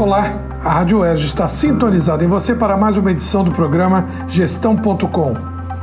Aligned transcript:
Olá, 0.00 0.32
a 0.64 0.70
Rádio 0.70 1.00
UERJ 1.00 1.26
está 1.26 1.46
sintonizada 1.46 2.24
em 2.24 2.26
você 2.26 2.54
para 2.54 2.74
mais 2.74 2.96
uma 2.96 3.10
edição 3.10 3.44
do 3.44 3.50
programa 3.50 4.08
Gestão.com, 4.28 5.34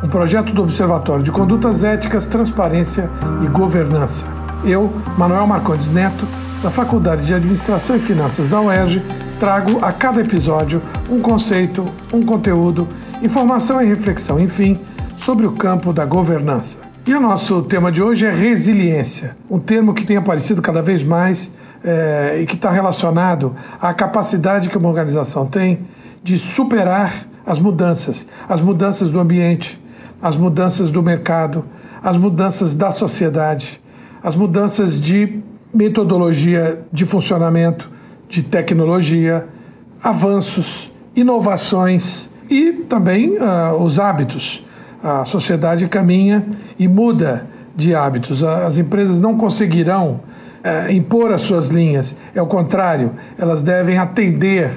um 0.03 0.09
projeto 0.09 0.51
do 0.53 0.63
Observatório 0.63 1.23
de 1.23 1.31
Condutas 1.31 1.83
Éticas, 1.83 2.25
Transparência 2.25 3.11
e 3.43 3.47
Governança. 3.47 4.25
Eu, 4.65 4.91
Manuel 5.19 5.45
Marcondes 5.45 5.87
Neto, 5.87 6.25
da 6.63 6.71
Faculdade 6.71 7.27
de 7.27 7.33
Administração 7.35 7.95
e 7.95 7.99
Finanças 7.99 8.49
da 8.49 8.59
UERJ, 8.59 9.03
trago 9.39 9.85
a 9.85 9.91
cada 9.91 10.19
episódio 10.19 10.81
um 11.11 11.19
conceito, 11.19 11.85
um 12.11 12.23
conteúdo, 12.23 12.87
informação 13.21 13.79
e 13.79 13.85
reflexão, 13.85 14.39
enfim, 14.39 14.81
sobre 15.15 15.45
o 15.45 15.51
campo 15.51 15.93
da 15.93 16.05
governança. 16.05 16.79
E 17.05 17.13
o 17.13 17.21
nosso 17.21 17.61
tema 17.61 17.91
de 17.91 18.01
hoje 18.01 18.25
é 18.25 18.33
resiliência, 18.33 19.37
um 19.47 19.59
termo 19.59 19.93
que 19.93 20.03
tem 20.03 20.17
aparecido 20.17 20.59
cada 20.59 20.81
vez 20.81 21.03
mais 21.03 21.51
é, 21.83 22.39
e 22.41 22.45
que 22.45 22.55
está 22.55 22.69
relacionado 22.69 23.55
à 23.81 23.93
capacidade 23.93 24.69
que 24.69 24.77
uma 24.77 24.89
organização 24.89 25.45
tem 25.45 25.85
de 26.23 26.37
superar 26.37 27.27
as 27.45 27.59
mudanças, 27.59 28.27
as 28.49 28.59
mudanças 28.59 29.09
do 29.09 29.19
ambiente, 29.19 29.81
as 30.21 30.35
mudanças 30.35 30.91
do 30.91 31.01
mercado, 31.01 31.63
as 32.03 32.17
mudanças 32.17 32.75
da 32.75 32.91
sociedade, 32.91 33.81
as 34.21 34.35
mudanças 34.35 34.99
de 34.99 35.41
metodologia 35.73 36.85
de 36.91 37.05
funcionamento, 37.05 37.89
de 38.27 38.43
tecnologia, 38.43 39.47
avanços, 40.03 40.91
inovações 41.15 42.29
e 42.49 42.71
também 42.73 43.37
uh, 43.37 43.75
os 43.79 43.99
hábitos. 43.99 44.65
A 45.03 45.25
sociedade 45.25 45.87
caminha 45.87 46.45
e 46.77 46.87
muda 46.87 47.47
de 47.77 47.95
hábitos. 47.95 48.43
As 48.43 48.77
empresas 48.77 49.19
não 49.19 49.37
conseguirão 49.37 50.19
é, 50.63 50.91
impor 50.91 51.31
as 51.31 51.41
suas 51.41 51.69
linhas. 51.69 52.17
É 52.35 52.41
o 52.41 52.47
contrário, 52.47 53.11
elas 53.37 53.61
devem 53.61 53.97
atender 53.97 54.73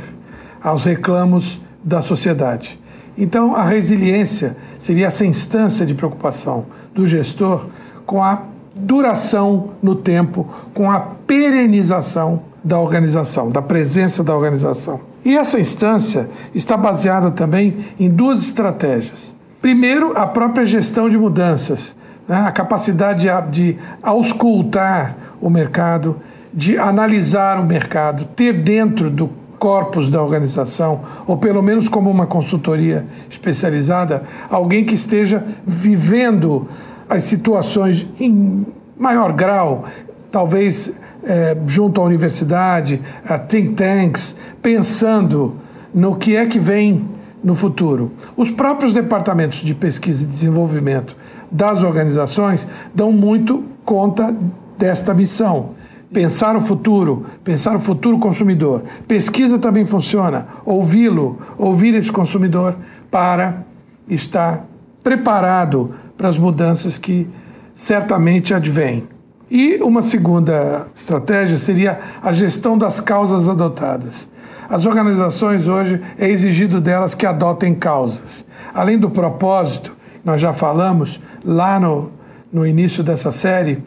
aos 0.62 0.84
reclamos 0.84 1.60
da 1.82 2.00
sociedade. 2.00 2.78
Então, 3.16 3.56
a 3.56 3.64
resiliência 3.64 4.56
seria 4.78 5.06
essa 5.06 5.24
instância 5.24 5.84
de 5.84 5.94
preocupação 5.94 6.66
do 6.94 7.06
gestor 7.06 7.66
com 8.06 8.22
a 8.22 8.42
duração 8.74 9.70
no 9.82 9.94
tempo, 9.96 10.46
com 10.72 10.90
a 10.90 11.00
perenização 11.00 12.42
da 12.62 12.78
organização, 12.78 13.50
da 13.50 13.62
presença 13.62 14.22
da 14.22 14.34
organização. 14.34 15.00
E 15.24 15.36
essa 15.36 15.58
instância 15.58 16.28
está 16.54 16.76
baseada 16.76 17.30
também 17.30 17.78
em 17.98 18.08
duas 18.08 18.40
estratégias. 18.40 19.34
Primeiro, 19.60 20.16
a 20.16 20.26
própria 20.26 20.64
gestão 20.64 21.08
de 21.08 21.18
mudanças, 21.18 21.94
né? 22.30 22.44
a 22.46 22.52
capacidade 22.52 23.26
de, 23.26 23.72
de 23.72 23.78
auscultar 24.00 25.16
o 25.40 25.50
mercado, 25.50 26.20
de 26.54 26.78
analisar 26.78 27.58
o 27.58 27.64
mercado, 27.64 28.24
ter 28.36 28.52
dentro 28.52 29.10
do 29.10 29.28
corpus 29.58 30.08
da 30.08 30.22
organização, 30.22 31.00
ou 31.26 31.36
pelo 31.36 31.60
menos 31.60 31.88
como 31.88 32.08
uma 32.08 32.26
consultoria 32.26 33.04
especializada, 33.28 34.22
alguém 34.48 34.84
que 34.84 34.94
esteja 34.94 35.44
vivendo 35.66 36.68
as 37.08 37.24
situações 37.24 38.08
em 38.20 38.64
maior 38.96 39.32
grau, 39.32 39.86
talvez 40.30 40.96
é, 41.24 41.56
junto 41.66 42.00
à 42.00 42.04
universidade, 42.04 43.02
a 43.28 43.40
think 43.40 43.74
tanks, 43.74 44.36
pensando 44.62 45.56
no 45.92 46.14
que 46.14 46.36
é 46.36 46.46
que 46.46 46.60
vem 46.60 47.08
no 47.42 47.54
futuro. 47.54 48.12
Os 48.36 48.50
próprios 48.50 48.92
departamentos 48.92 49.60
de 49.60 49.74
pesquisa 49.74 50.24
e 50.24 50.26
desenvolvimento 50.26 51.16
das 51.50 51.82
organizações 51.82 52.66
dão 52.94 53.10
muito 53.12 53.64
conta 53.84 54.36
desta 54.78 55.14
missão. 55.14 55.70
Pensar 56.12 56.56
o 56.56 56.60
futuro, 56.60 57.24
pensar 57.44 57.76
o 57.76 57.78
futuro 57.78 58.18
consumidor. 58.18 58.82
Pesquisa 59.06 59.58
também 59.58 59.84
funciona. 59.84 60.46
Ouvi-lo, 60.64 61.38
ouvir 61.56 61.94
esse 61.94 62.10
consumidor 62.10 62.76
para 63.10 63.64
estar 64.08 64.66
preparado 65.04 65.92
para 66.16 66.28
as 66.28 66.36
mudanças 66.36 66.98
que 66.98 67.28
certamente 67.74 68.52
advêm. 68.52 69.06
E 69.50 69.76
uma 69.82 70.02
segunda 70.02 70.86
estratégia 70.94 71.56
seria 71.58 71.98
a 72.22 72.30
gestão 72.30 72.76
das 72.76 73.00
causas 73.00 73.48
adotadas. 73.48 74.28
As 74.70 74.86
organizações 74.86 75.66
hoje 75.66 76.00
é 76.16 76.28
exigido 76.28 76.80
delas 76.80 77.12
que 77.12 77.26
adotem 77.26 77.74
causas. 77.74 78.46
Além 78.72 78.96
do 78.96 79.10
propósito, 79.10 79.96
nós 80.24 80.40
já 80.40 80.52
falamos 80.52 81.20
lá 81.44 81.80
no, 81.80 82.12
no 82.52 82.64
início 82.64 83.02
dessa 83.02 83.32
série, 83.32 83.82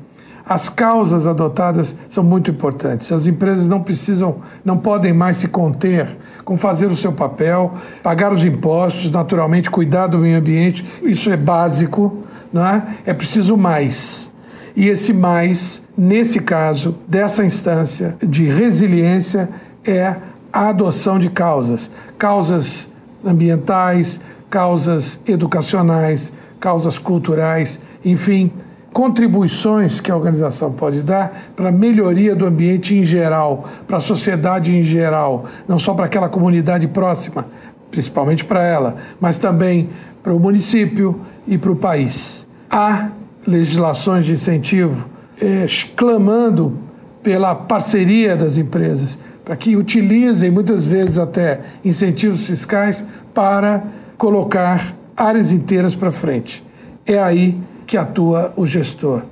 as 0.46 0.68
causas 0.68 1.26
adotadas 1.26 1.96
são 2.10 2.22
muito 2.22 2.52
importantes. 2.52 3.14
As 3.14 3.28
empresas 3.28 3.66
não 3.66 3.82
precisam, 3.82 4.40
não 4.66 4.78
podem 4.78 5.14
mais 5.14 5.38
se 5.38 5.48
conter 5.48 6.18
com 6.44 6.58
fazer 6.58 6.88
o 6.88 6.98
seu 6.98 7.14
papel, 7.14 7.76
pagar 8.04 8.34
os 8.34 8.44
impostos, 8.44 9.10
naturalmente 9.10 9.70
cuidar 9.70 10.08
do 10.08 10.18
meio 10.18 10.38
ambiente. 10.38 10.86
Isso 11.02 11.32
é 11.32 11.38
básico, 11.38 12.26
não 12.52 12.68
é? 12.68 12.84
É 13.06 13.14
preciso 13.14 13.56
mais. 13.56 14.30
E 14.76 14.90
esse 14.90 15.14
mais, 15.14 15.82
nesse 15.98 16.42
caso, 16.42 16.98
dessa 17.08 17.46
instância 17.46 18.18
de 18.22 18.50
resiliência, 18.50 19.50
é 19.86 20.16
a 20.53 20.69
adoção 20.69 21.18
de 21.18 21.31
causas, 21.31 21.90
causas 22.18 22.91
ambientais, 23.25 24.22
causas 24.52 25.19
educacionais, 25.25 26.31
causas 26.59 27.00
culturais, 27.00 27.80
enfim, 28.06 28.52
contribuições 28.94 30.00
que 30.00 30.12
a 30.12 30.16
organização 30.16 30.72
pode 30.72 31.02
dar 31.02 31.50
para 31.56 31.69
a 31.69 31.72
melhoria 31.72 32.36
do 32.36 32.46
ambiente 32.46 32.96
em 32.96 33.03
geral, 33.03 33.66
para 33.88 33.97
a 33.97 34.00
sociedade 34.00 34.75
em 34.78 34.84
geral, 34.84 35.46
não 35.68 35.80
só 35.80 35.96
para 35.96 36.06
aquela 36.06 36.30
comunidade 36.30 36.88
próxima, 36.88 37.47
principalmente 37.90 38.46
para 38.46 38.63
ela, 38.63 38.96
mas 39.19 39.40
também 39.40 39.90
para 40.22 40.34
o 40.34 40.40
município 40.40 41.19
e 41.47 41.58
para 41.58 41.72
o 41.72 41.75
país. 41.75 42.46
Há 42.69 43.09
legislações 43.46 44.25
de 44.25 44.34
incentivo 44.34 45.09
é, 45.42 45.66
clamando 45.96 46.78
pela 47.24 47.56
parceria 47.56 48.36
das 48.36 48.58
empresas, 48.58 49.18
para 49.44 49.56
que 49.56 49.76
utilizem 49.76 50.50
muitas 50.50 50.88
vezes 50.88 51.18
até 51.18 51.62
incentivos 51.84 52.48
fiscais 52.48 53.06
para 53.34 53.84
colocar 54.18 54.96
áreas 55.16 55.52
inteiras 55.52 55.96
para 55.96 56.12
frente. 56.12 56.64
É 57.06 57.20
aí 57.20 57.58
que 57.86 57.98
atua 57.98 58.54
o 58.56 58.66
gestor 58.66 59.24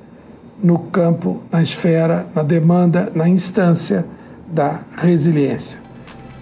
no 0.61 0.77
campo, 0.77 1.41
na 1.51 1.61
esfera, 1.61 2.27
na 2.35 2.43
demanda, 2.43 3.11
na 3.15 3.27
instância 3.27 4.05
da 4.47 4.81
resiliência. 4.97 5.79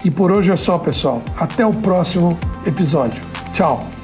E 0.03 0.09
por 0.09 0.31
hoje 0.31 0.51
é 0.51 0.56
só, 0.56 0.78
pessoal. 0.78 1.22
Até 1.38 1.66
o 1.66 1.72
próximo 1.72 2.36
episódio. 2.66 3.22
Tchau. 3.53 3.99